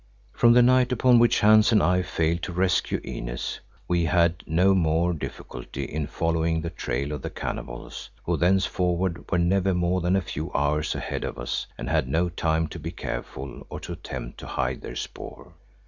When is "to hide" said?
14.39-14.81